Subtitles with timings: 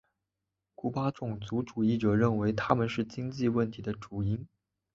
[0.73, 4.47] 古巴种族主义者认为他们是经济问题的主因。